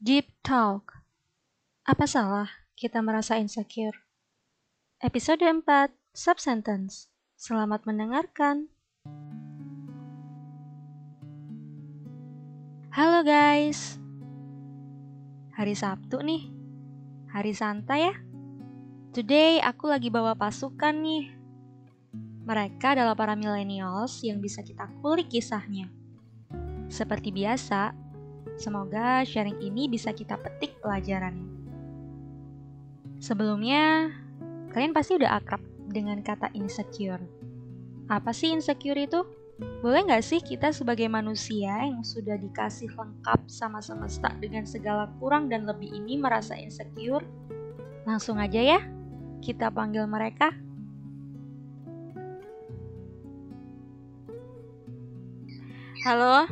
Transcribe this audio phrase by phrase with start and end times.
[0.00, 1.04] Deep Talk.
[1.84, 4.00] Apa salah kita merasa insecure?
[4.96, 7.12] Episode 4, Subsentence.
[7.36, 8.72] Selamat mendengarkan.
[12.96, 14.00] Halo guys.
[15.60, 16.48] Hari Sabtu nih.
[17.36, 18.16] Hari santai ya.
[19.12, 21.28] Today aku lagi bawa pasukan nih.
[22.48, 25.92] Mereka adalah para millennials yang bisa kita kulik kisahnya.
[26.88, 28.09] Seperti biasa,
[28.60, 31.48] semoga sharing ini bisa kita petik pelajarannya.
[33.16, 34.12] Sebelumnya,
[34.76, 37.24] kalian pasti udah akrab dengan kata insecure.
[38.12, 39.24] Apa sih insecure itu?
[39.84, 45.52] Boleh nggak sih kita sebagai manusia yang sudah dikasih lengkap sama semesta dengan segala kurang
[45.52, 47.24] dan lebih ini merasa insecure?
[48.08, 48.80] Langsung aja ya,
[49.44, 50.52] kita panggil mereka.
[56.00, 56.48] Halo,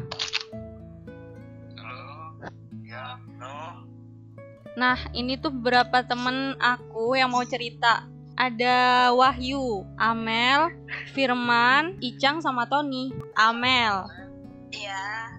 [4.79, 8.07] nah ini tuh beberapa temen aku yang mau cerita.
[8.39, 10.71] Ada Wahyu, Amel,
[11.11, 13.11] Firman, Icang, sama Tony.
[13.35, 14.07] Amel,
[14.71, 15.35] Iya,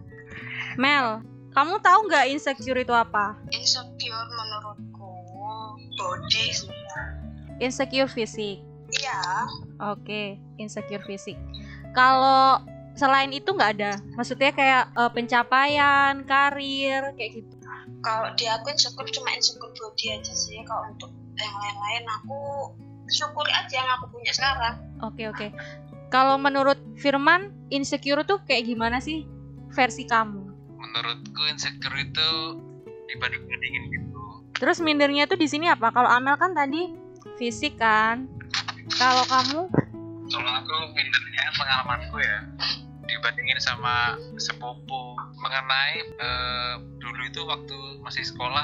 [0.76, 1.22] Mel,
[1.56, 3.38] kamu tahu nggak insecure itu apa?
[3.56, 5.10] insecure menurutku
[5.96, 6.74] body sih.
[7.64, 8.60] Insecure fisik.
[8.90, 9.22] Iya,
[9.94, 11.40] Oke, insecure fisik.
[11.94, 12.64] Kalau
[12.98, 13.92] selain itu nggak ada.
[14.18, 17.59] Maksudnya kayak eh, pencapaian, karir, kayak gitu.
[18.00, 20.60] Kalau di aku insecure cuma insecure body aja sih.
[20.64, 22.40] Kalau untuk yang lain-lain aku
[23.10, 24.76] syukuri aja yang aku punya sekarang.
[25.04, 25.48] Oke, oke.
[26.10, 29.28] Kalau menurut Firman, insecure tuh kayak gimana sih
[29.72, 30.42] versi kamu?
[30.80, 32.30] Menurutku insecure itu
[33.14, 34.20] dibanding-bandingin gitu.
[34.60, 35.94] Terus mindernya tuh di sini apa?
[35.94, 36.92] Kalau Amel kan tadi
[37.38, 38.28] fisik kan.
[38.98, 39.62] Kalau kamu
[40.30, 42.38] Kalau aku mindernya pengalamanku ya
[43.10, 46.74] dibandingin sama sepupu mengenai eh,
[47.20, 48.64] dulu itu waktu masih sekolah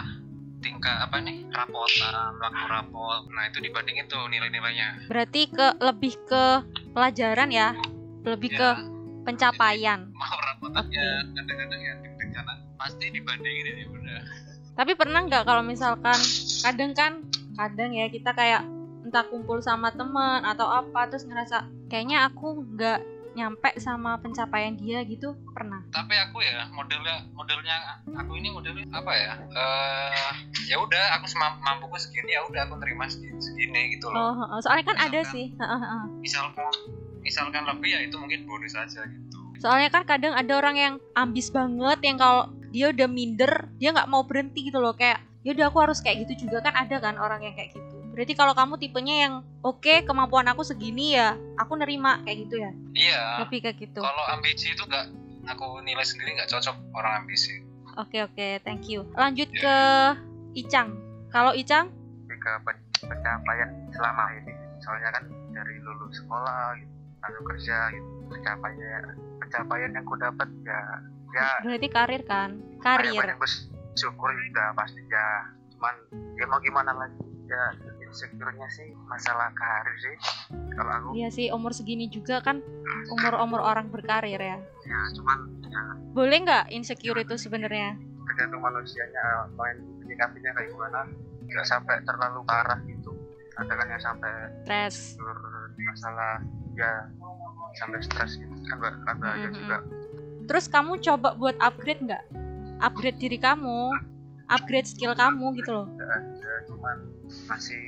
[0.64, 5.12] tingkat apa nih rapotan waktu rapot nah itu dibandingin tuh nilai-nilainya.
[5.12, 6.64] Berarti ke lebih ke
[6.96, 7.76] pelajaran ya,
[8.24, 8.80] lebih ke Ya,
[9.28, 10.08] pencapaian.
[10.16, 11.06] mau rapotannya
[11.36, 12.48] kadang-kadang ya deg-degan
[12.80, 14.22] pasti dibandingin ini udah.
[14.80, 16.16] Tapi pernah nggak kalau misalkan
[16.64, 17.12] kadang kan
[17.60, 18.64] kadang ya kita kayak
[19.04, 23.04] entah kumpul sama temen atau apa terus ngerasa kayaknya aku nggak
[23.36, 25.75] nyampe sama pencapaian dia gitu pernah.
[25.96, 27.76] Tapi aku ya modelnya modelnya
[28.12, 30.34] aku ini modelnya apa ya eh
[30.68, 34.34] ya udah aku semampu mampuku segini ya udah aku terima segini, segini gitu Oh, loh
[34.36, 34.60] heeh.
[34.60, 35.46] soalnya kan ada Misalkan- sih.
[35.56, 36.04] heeh, heeh.
[36.20, 36.72] misalkan
[37.22, 41.48] misalkan lebih ya itu mungkin bonus aja gitu Soalnya kan kadang ada orang yang ambis
[41.48, 45.72] banget yang kalau dia udah minder dia nggak mau berhenti gitu loh kayak ya udah
[45.72, 47.82] aku harus kayak gitu juga kan ada kan orang yang kayak gitu.
[48.12, 52.72] Berarti kalau kamu tipenya yang oke kemampuan aku segini ya aku nerima kayak gitu ya.
[52.94, 54.00] iya Lebih kayak gitu.
[54.00, 55.08] kalau ambisi itu gak
[55.46, 57.62] aku nilai sendiri nggak cocok orang ambisi
[57.96, 59.08] Oke oke, thank you.
[59.16, 59.62] Lanjut Ya.
[59.62, 59.78] ke
[60.54, 61.00] Icang.
[61.32, 61.88] Kalau Icang,
[62.28, 66.92] ke pen- pencapaian selama ini soalnya kan dari lulus sekolah gitu
[67.24, 69.02] lalu kerja gitu pencapaian
[69.40, 70.82] pencapaian yang ku dapat ya
[71.32, 72.50] ya berarti karir kan?
[72.78, 73.18] banyak Karir.
[73.18, 75.28] banyak bersyukur juga pasti ya
[75.74, 75.96] cuman
[76.36, 77.64] ya mau gimana lagi ya
[78.16, 80.16] insecure-nya sih masalah karir sih
[80.72, 82.64] kalau aku Iya sih, umur segini juga kan
[83.12, 84.58] umur-umur orang berkarir ya.
[84.82, 88.00] ya cuman ya Boleh nggak insecure itu sebenarnya?
[88.26, 89.24] tergantung manusianya
[89.54, 91.00] main menyikapinya kayak gimana
[91.46, 93.12] nggak sampai terlalu parah gitu
[93.54, 94.32] ada kan yang sampai
[94.64, 94.98] Stres.
[95.78, 96.40] masalah
[96.74, 96.92] ya
[97.74, 99.56] sampai stres gitu kan kan bahaya Mhm.
[99.58, 99.78] juga
[100.46, 102.24] Terus kamu coba buat upgrade nggak?
[102.78, 103.98] Upgrade diri kamu,
[104.48, 105.88] upgrade skill kamu gitu loh.
[105.98, 106.98] ada cuman
[107.48, 107.82] masih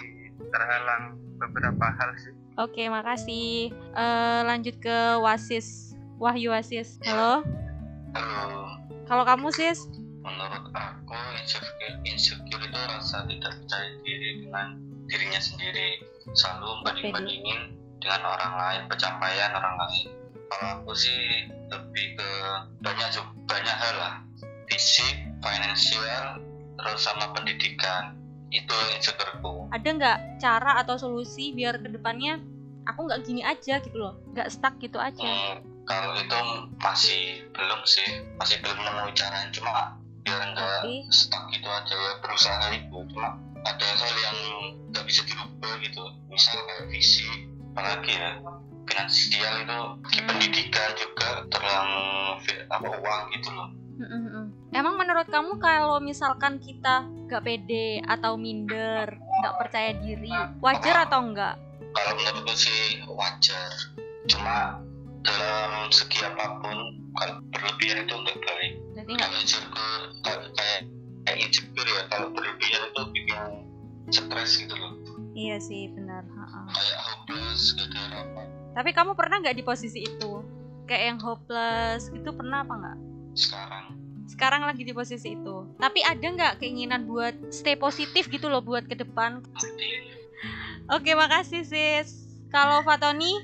[0.52, 3.70] terhalang beberapa hal sih Oke, makasih.
[3.70, 5.94] Eh, lanjut ke Wasis.
[6.18, 6.98] Wahyu Wasis.
[7.06, 7.46] Halo.
[8.18, 8.66] Halo,
[9.06, 9.86] Kalau kamu sis,
[10.26, 16.02] menurut aku insecure, insecure itu rasa tidak percaya diri dengan dirinya sendiri,
[16.34, 20.10] selalu banding-bandingin dengan orang lain, pencapaian orang lain.
[20.50, 22.30] Kalau aku sih lebih ke
[22.82, 23.10] banyak
[23.46, 24.16] banyak hal lah,
[24.66, 26.42] fisik, finansial,
[26.82, 28.17] terus sama pendidikan.
[28.48, 29.68] Itu insecureku.
[29.68, 32.40] ada nggak cara atau solusi biar ke depannya
[32.88, 35.20] aku nggak gini aja gitu loh, nggak stuck gitu aja.
[35.20, 36.40] Hmm, kalau itu
[36.80, 38.08] masih belum sih,
[38.40, 39.52] masih belum nemu caranya.
[39.52, 40.96] Cuma biar nggak Oke.
[41.12, 42.98] stuck gitu aja ya berusaha itu.
[43.12, 43.36] Cuma
[43.68, 44.38] ada hal yang
[44.96, 46.04] nggak bisa dirubah gitu.
[46.32, 47.40] Misal kayak fisik,
[47.76, 48.32] apalagi ya
[48.88, 50.28] finansial itu di Hmm.
[50.32, 52.08] pendidikan juga terlalu
[52.72, 53.70] apa uang gitu loh.
[54.00, 54.46] Mm-mm-mm.
[54.76, 61.24] Emang menurut kamu kalau misalkan kita nggak pede atau minder, nggak percaya diri, wajar atau
[61.24, 61.56] enggak?
[61.96, 63.72] Kalau menurutku sih wajar.
[64.28, 64.84] Cuma
[65.24, 66.78] dalam segi apa pun
[67.16, 68.74] kalau berlebihan itu nggak baik.
[68.92, 69.70] Berarti nggak kalau insecure
[70.24, 70.80] kayak kayak
[71.24, 73.40] kayak iya kalau berlebihan itu bikin
[74.08, 74.96] stres gitu loh
[75.38, 76.24] Iya sih, benar.
[76.26, 76.66] Ha-ha.
[76.72, 80.42] kayak hopeless gak ada harapan Tapi kamu pernah nggak di posisi itu?
[80.90, 82.98] Kayak yang hopeless gitu pernah apa nggak?
[83.38, 83.97] sekarang
[84.28, 85.72] Sekarang lagi di posisi itu.
[85.80, 89.42] Tapi ada nggak keinginan buat stay positif gitu loh buat ke depan?
[90.92, 92.28] Oke, makasih sis.
[92.52, 93.44] Kalau Fatoni,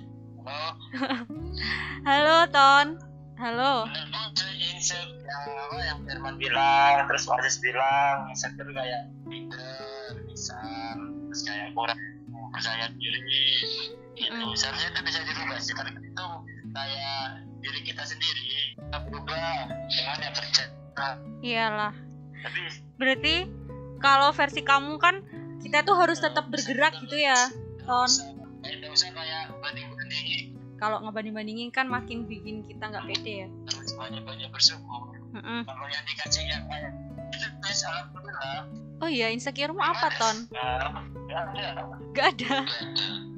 [2.08, 2.88] halo Ton.
[3.34, 3.90] Halo.
[3.90, 12.00] yang apa yang Firman bilang terus Wasis bilang insecure kayak minder misal terus kayak kurang
[12.54, 13.20] percaya diri
[14.14, 16.28] gitu seharusnya itu bisa dirubah sih karena itu
[16.72, 17.03] kayak
[17.84, 20.64] diri kita sendiri kita berubah dengan yang kerja
[21.44, 21.94] Iyalah.
[22.40, 22.60] tapi
[22.96, 23.36] Berarti
[24.00, 25.20] kalau versi kamu kan
[25.60, 27.36] kita tuh harus tetap bergerak gitu ya,
[27.84, 28.08] Ton.
[29.60, 33.50] bandingin Kalau ngebanding-bandingin kan makin bikin kita nggak pede ya.
[33.68, 35.12] harus banyak banyak bersyukur
[35.68, 36.92] kalau yang dikasih yang kayak
[37.36, 38.64] itu tes alhamdulillah
[39.04, 40.48] Oh iya, insecure-mu apa, Ton?
[40.48, 41.68] Gak ada.
[42.14, 42.56] gak ada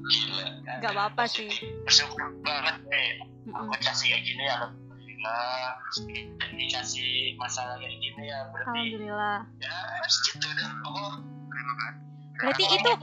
[0.06, 0.46] gila
[0.78, 1.50] Gak apa-apa sih.
[1.82, 3.10] bersyukur banget nih
[3.46, 3.56] Mm-mm.
[3.66, 5.70] aku dikasih kayak gini ya alhamdulillah
[6.52, 9.40] dikasih masalah kayak gini ya berarti Alhamdulillah.
[9.58, 10.48] ya harus gitu
[10.86, 11.14] oh
[12.36, 13.00] Berarti itu-.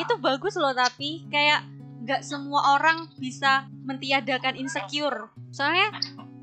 [0.00, 1.68] Itu bagus loh tapi kayak
[2.00, 5.28] nggak semua orang bisa mentiadakan insecure.
[5.52, 5.92] Soalnya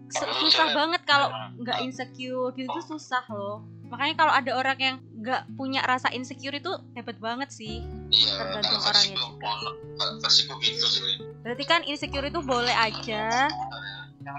[0.07, 3.65] su- susah banget kalau nggak insecure gitu tuh susah loh.
[3.91, 7.83] Makanya kalau ada orang yang nggak punya rasa insecure itu hebat banget sih.
[8.07, 9.51] iya Tergantung orangnya juga.
[10.23, 11.03] versiku gitu sih
[11.43, 13.51] Berarti kan insecure itu boleh aja,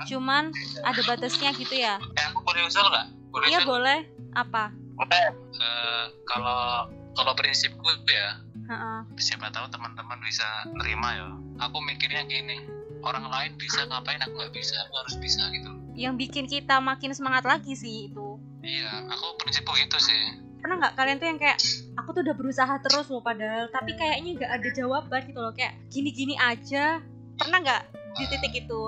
[0.08, 0.54] cuman
[0.87, 2.00] ada batasnya gitu ya.
[2.00, 3.06] Eh, aku boleh usul nggak?
[3.52, 3.99] Iya boleh.
[4.32, 4.72] Apa?
[4.72, 8.40] Eh, kalau kalau prinsipku ya,
[8.70, 9.00] Heeh.
[9.20, 11.28] siapa tahu teman-teman bisa nerima ya.
[11.69, 12.64] Aku mikirnya gini,
[13.05, 15.81] orang lain bisa ngapain aku nggak bisa, aku harus bisa gitu.
[15.93, 18.41] Yang bikin kita makin semangat lagi sih itu.
[18.62, 20.23] Iya, aku prinsipku gitu sih.
[20.62, 21.59] Pernah nggak kalian tuh yang kayak
[21.99, 25.75] aku tuh udah berusaha terus loh padahal tapi kayaknya nggak ada jawaban gitu loh kayak
[25.91, 27.03] gini-gini aja.
[27.37, 28.81] Pernah nggak di titik itu?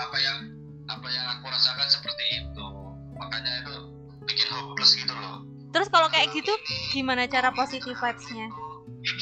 [0.00, 0.38] apa yang
[0.90, 2.66] apa yang aku rasakan seperti itu
[3.14, 3.74] makanya itu
[4.26, 6.50] bikin hopeless gitu loh Terus kalau kayak gitu
[6.90, 8.50] gimana cara positive vibes-nya?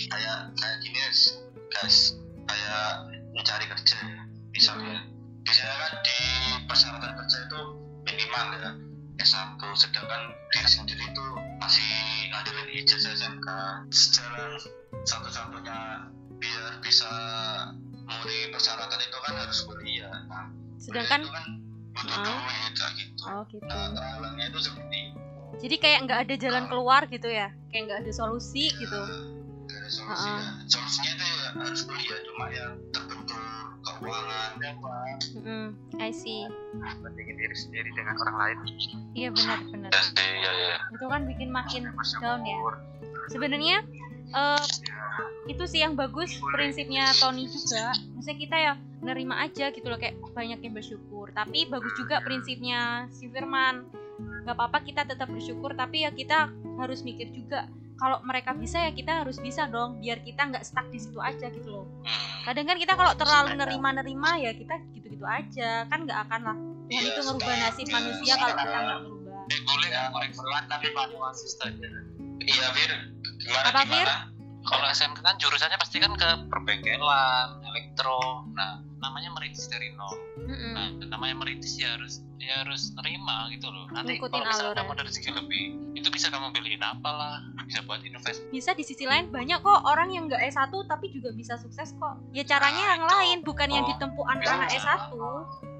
[0.08, 2.16] kayak kayak gini guys
[2.48, 3.04] kayak
[3.36, 5.04] mencari kerja ya misalnya
[5.48, 6.18] biasanya kan di
[6.68, 7.60] persyaratan kerja itu
[8.04, 8.70] minimal ya
[9.18, 10.22] S1 sedangkan
[10.52, 11.24] diri sendiri itu
[11.58, 11.88] masih
[12.28, 13.48] ngandelin ijazah SMK
[13.88, 14.52] jalan
[15.08, 15.78] satu-satunya
[16.36, 17.08] biar bisa
[18.04, 21.46] memenuhi persyaratan itu kan harus kuliah nah, Sedangkan kuliah itu kan
[21.96, 22.44] butuh Ah.
[22.44, 23.64] duit kayak gitu oh gitu.
[23.72, 25.00] nah itu seperti
[25.58, 27.50] Jadi kayak nggak ada jalan keluar gitu ya?
[27.74, 29.00] Kayak nggak ada solusi gitu.
[29.88, 30.36] Gak ada solusi Ah.
[30.36, 30.50] ya.
[30.68, 33.40] Solusinya itu ya harus kuliah cuma yang terbentur
[33.80, 35.16] keuangan ya Pak.
[35.40, 36.44] Mm, I see.
[37.00, 38.56] bandingin diri sendiri dengan orang lain
[39.16, 39.90] Iya benar-benar.
[39.96, 40.76] Ya sih, ya ya.
[40.92, 41.82] Itu kan bikin makin
[42.20, 42.56] down ya.
[43.32, 43.76] Sebenarnya
[44.28, 44.64] eh,
[45.48, 47.96] itu sih yang bagus prinsipnya Tony juga.
[48.12, 51.32] Maksudnya kita ya nerima aja gitu loh kayak banyak yang bersyukur.
[51.32, 53.88] Tapi bagus juga prinsipnya si Firman.
[54.44, 58.94] Gak apa-apa kita tetap bersyukur tapi ya kita harus mikir juga kalau mereka bisa ya
[58.94, 61.86] kita harus bisa dong biar kita nggak stuck di situ aja gitu loh.
[62.46, 66.56] Kadang kan kita kalau terlalu nerima-nerima ya kita gitu-gitu aja kan nggak akan lah.
[66.88, 69.38] Tuhan Iya, itu ngerubah nasib manusia kalau kita nggak merubah.
[69.48, 71.74] Eh, boleh nggak korek Pelan tapi manual assistant
[72.48, 72.92] Iya Fir,
[73.44, 74.16] gimana Apa, gimana?
[74.68, 78.44] Kalau SMK kan jurusannya pasti kan ke perbengkelan, elektro.
[78.52, 80.12] Nah, namanya merintis dari nol.
[80.44, 80.72] Mm-mm.
[80.76, 83.86] Nah, namanya merintis ya harus ya harus nerima gitu loh.
[83.90, 84.78] Nanti Ngikutin kalau misalnya ya.
[84.80, 85.64] kamu ada rezeki lebih,
[85.98, 88.40] itu bisa kamu beliin apalah, bisa buat invest.
[88.48, 92.14] bisa di sisi lain banyak kok orang yang nggak S1 tapi juga bisa sukses kok.
[92.32, 95.12] Ya caranya yang lain bukan yang ditempuh anak-anak S1.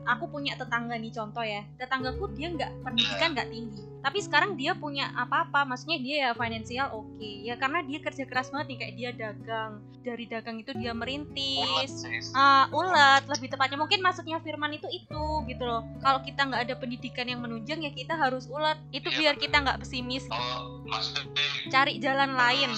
[0.09, 1.69] Aku punya tetangga nih contoh ya.
[1.77, 3.83] Tetanggaku dia nggak pendidikan nggak tinggi.
[3.99, 7.29] Tapi sekarang dia punya apa-apa, maksudnya dia ya finansial oke.
[7.45, 9.73] Ya karena dia kerja keras banget nih kayak dia dagang.
[9.99, 11.93] Dari dagang itu dia merintis.
[11.93, 12.33] sih.
[12.33, 16.75] Ah, ulet lebih tepatnya mungkin maksudnya Firman itu itu gitu loh kalau kita nggak ada
[16.75, 19.45] pendidikan yang menunjang ya kita harus ulet itu Iya, biar bener.
[19.45, 22.71] kita nggak pesimis Oh, maksudnya cari jalan lain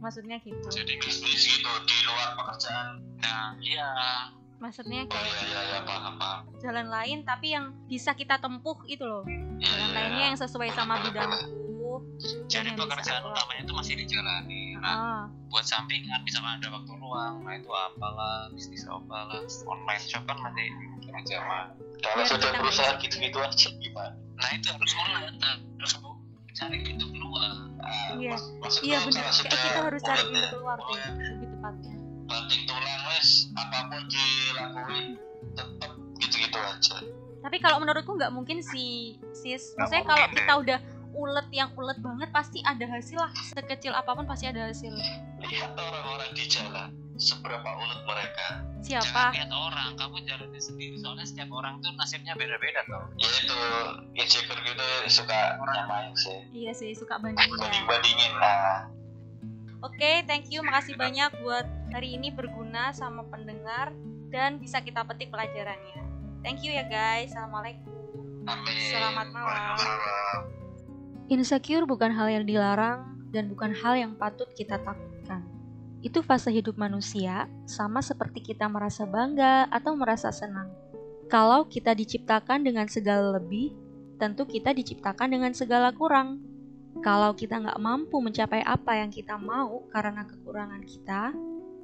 [0.00, 2.86] maksudnya gitu jadi bisnis gitu di luar pekerjaan.
[3.20, 3.88] Nah, iya.
[4.56, 6.42] Maksudnya Oh kayak iya iya iya paham paham.
[6.58, 9.94] jalan lain tapi yang bisa kita tempuh itu loh Iya jalan iya.
[9.94, 11.62] lainnya yang sesuai sama bidangku
[12.46, 14.74] Jadi pekerjaan utamanya itu masih dijalani.
[14.76, 20.26] Nah, ah buat sampingan misalkan ada waktu luang, nah itu apalah, bisnis apalah, online shop
[20.26, 20.66] kan masih
[21.14, 21.70] aja mah.
[22.02, 24.10] Kalau sudah berusaha gitu-gitu aja gimana?
[24.34, 25.92] Nah itu harus mulai, nah, harus
[26.50, 27.62] cari pintu keluar.
[27.78, 28.34] Ah, Iya.
[28.82, 31.94] iya sudah kita harus cari pintu ya, keluar pokoknya lebih tepatnya
[32.34, 35.06] banting tulang wes apa pun dilakuin
[35.54, 36.96] tetap gitu-gitu aja.
[37.46, 40.78] tapi kalau menurutku nggak mungkin sih sis maksudnya kalau mungkin, kita udah
[41.14, 44.90] ulet yang ulet banget pasti ada hasil lah sekecil apa pun pasti ada hasil
[45.46, 48.46] lihat orang-orang di jalan seberapa ulet mereka
[48.82, 51.00] siapa Jangan lihat orang, kamu jalani sendiri.
[51.00, 53.08] Soalnya setiap orang tuh nasibnya beda-beda tau.
[53.16, 53.56] ya itu
[54.12, 57.64] insecure gitu suka nyamain sih iya sih suka bandingin ya.
[57.64, 58.92] banding bandingin nah
[59.84, 60.64] Oke, thank you.
[60.64, 63.94] Makasih banyak buat hari ini berguna sama pendengar
[64.34, 66.02] dan bisa kita petik pelajarannya.
[66.42, 67.30] Thank you ya guys.
[67.30, 67.94] Assalamualaikum.
[68.50, 69.46] amin Selamat malam.
[69.78, 70.42] Waalaikumsalam.
[71.30, 75.46] Insecure bukan hal yang dilarang dan bukan hal yang patut kita takutkan.
[76.02, 80.68] Itu fase hidup manusia, sama seperti kita merasa bangga atau merasa senang.
[81.30, 83.72] Kalau kita diciptakan dengan segala lebih,
[84.18, 86.42] tentu kita diciptakan dengan segala kurang.
[87.00, 91.32] Kalau kita nggak mampu mencapai apa yang kita mau karena kekurangan kita,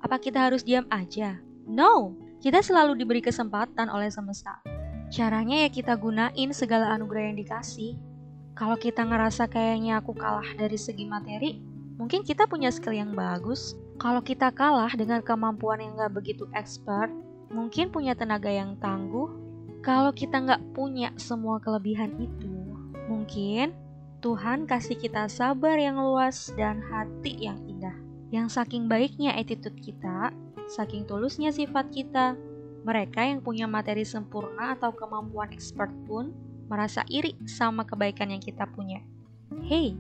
[0.01, 1.37] apa kita harus diam aja?
[1.69, 4.65] No, kita selalu diberi kesempatan oleh semesta.
[5.13, 8.01] Caranya ya kita gunain segala anugerah yang dikasih.
[8.57, 11.61] Kalau kita ngerasa kayaknya aku kalah dari segi materi,
[12.01, 13.77] mungkin kita punya skill yang bagus.
[14.01, 17.13] Kalau kita kalah dengan kemampuan yang nggak begitu expert,
[17.53, 19.29] mungkin punya tenaga yang tangguh.
[19.85, 22.53] Kalau kita nggak punya semua kelebihan itu,
[23.09, 23.73] mungkin
[24.21, 28.10] Tuhan kasih kita sabar yang luas dan hati yang indah.
[28.31, 30.31] Yang saking baiknya attitude kita,
[30.71, 32.39] saking tulusnya sifat kita,
[32.87, 36.31] mereka yang punya materi sempurna atau kemampuan expert pun
[36.71, 39.03] merasa iri sama kebaikan yang kita punya.
[39.67, 39.99] Hey,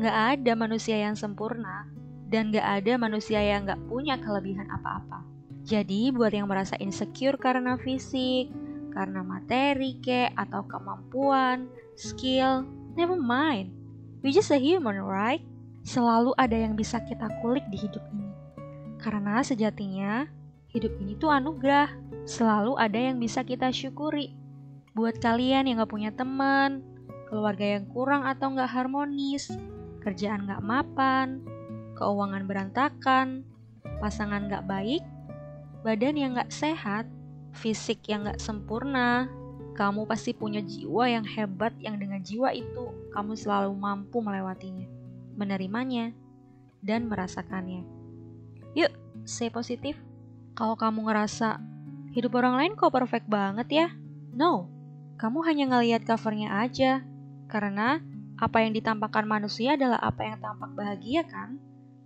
[0.00, 1.84] nggak ada manusia yang sempurna
[2.32, 5.20] dan nggak ada manusia yang nggak punya kelebihan apa-apa.
[5.68, 8.48] Jadi buat yang merasa insecure karena fisik,
[8.96, 12.64] karena materi kek, atau kemampuan, skill,
[12.96, 13.68] never mind.
[14.24, 15.44] We just a human, right?
[15.88, 18.28] Selalu ada yang bisa kita kulik di hidup ini.
[19.00, 20.28] Karena sejatinya,
[20.68, 21.88] hidup ini tuh anugerah.
[22.28, 24.36] Selalu ada yang bisa kita syukuri.
[24.92, 26.84] Buat kalian yang gak punya teman,
[27.32, 29.48] keluarga yang kurang atau gak harmonis,
[30.04, 31.40] kerjaan gak mapan,
[31.96, 33.48] keuangan berantakan,
[33.96, 35.00] pasangan gak baik,
[35.88, 37.08] badan yang gak sehat,
[37.56, 39.24] fisik yang gak sempurna,
[39.72, 44.97] kamu pasti punya jiwa yang hebat yang dengan jiwa itu kamu selalu mampu melewatinya,
[45.38, 46.10] menerimanya,
[46.82, 47.86] dan merasakannya.
[48.74, 48.90] Yuk,
[49.24, 49.94] stay positif.
[50.58, 51.62] Kalau kamu ngerasa
[52.12, 53.88] hidup orang lain kok perfect banget ya?
[54.34, 54.66] No,
[55.18, 57.06] kamu hanya ngelihat covernya aja.
[57.46, 58.02] Karena
[58.38, 61.58] apa yang ditampakkan manusia adalah apa yang tampak bahagia kan?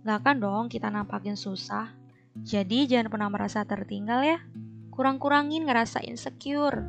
[0.05, 1.93] Gak akan dong kita nampakin susah.
[2.33, 4.41] Jadi jangan pernah merasa tertinggal ya.
[4.89, 6.81] Kurang-kurangin ngerasa insecure.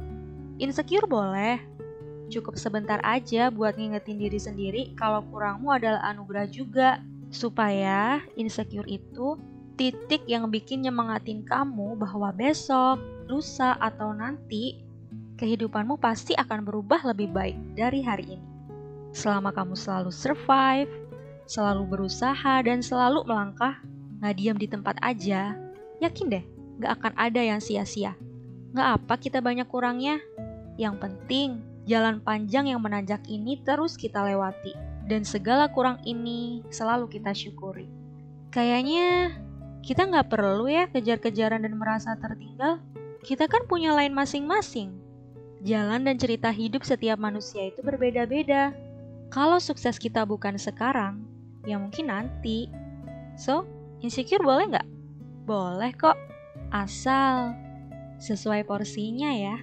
[0.57, 1.61] Insecure boleh,
[2.33, 7.01] cukup sebentar aja buat ngingetin diri sendiri kalau kurangmu adalah anugerah juga.
[7.35, 9.35] Supaya insecure itu
[9.75, 14.79] titik yang bikin nyemangatin kamu bahwa besok, lusa, atau nanti
[15.35, 18.47] kehidupanmu pasti akan berubah lebih baik dari hari ini.
[19.11, 20.91] Selama kamu selalu survive,
[21.51, 23.83] selalu berusaha, dan selalu melangkah,
[24.23, 25.59] nggak diam di tempat aja,
[25.99, 26.45] yakin deh,
[26.79, 28.15] nggak akan ada yang sia-sia.
[28.75, 30.23] Nggak apa kita banyak kurangnya,
[30.79, 34.73] yang penting, jalan panjang yang menanjak ini terus kita lewati,
[35.05, 37.89] dan segala kurang ini selalu kita syukuri.
[38.49, 39.37] Kayaknya
[39.85, 42.81] kita nggak perlu ya kejar-kejaran dan merasa tertinggal.
[43.21, 44.97] Kita kan punya lain masing-masing.
[45.65, 48.73] Jalan dan cerita hidup setiap manusia itu berbeda-beda.
[49.33, 51.25] Kalau sukses kita bukan sekarang,
[51.65, 52.69] ya mungkin nanti.
[53.37, 53.65] So,
[54.05, 54.89] insecure boleh nggak?
[55.49, 56.17] Boleh kok,
[56.73, 57.57] asal
[58.21, 59.57] sesuai porsinya ya.